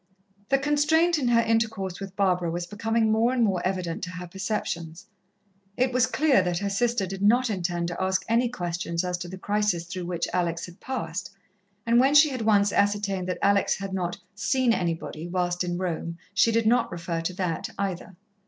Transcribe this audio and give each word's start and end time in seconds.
The 0.49 0.57
constraint 0.57 1.19
in 1.19 1.27
her 1.27 1.41
intercourse 1.41 1.99
with 1.99 2.15
Barbara 2.15 2.49
was 2.49 2.65
becoming 2.65 3.11
more 3.11 3.31
and 3.33 3.43
more 3.43 3.61
evident 3.63 4.03
to 4.05 4.09
her 4.09 4.25
perceptions. 4.25 5.05
It 5.77 5.93
was 5.93 6.07
clear 6.07 6.41
that 6.41 6.57
her 6.57 6.71
sister 6.71 7.05
did 7.05 7.21
not 7.21 7.51
intend 7.51 7.89
to 7.89 8.01
ask 8.01 8.25
any 8.27 8.49
questions 8.49 9.03
as 9.03 9.15
to 9.19 9.27
the 9.27 9.37
crisis 9.37 9.85
through 9.85 10.05
which 10.07 10.27
Alex 10.33 10.65
had 10.65 10.79
passed, 10.79 11.29
and 11.85 11.99
when 11.99 12.15
she 12.15 12.29
had 12.29 12.41
once 12.41 12.73
ascertained 12.73 13.27
that 13.27 13.37
Alex 13.43 13.75
had 13.75 13.93
not 13.93 14.17
"seen 14.33 14.73
anybody" 14.73 15.27
whilst 15.27 15.63
in 15.63 15.77
Rome, 15.77 16.17
she 16.33 16.51
did 16.51 16.65
not 16.65 16.91
refer 16.91 17.21
to 17.21 17.33
that 17.35 17.69
either. 17.77 18.15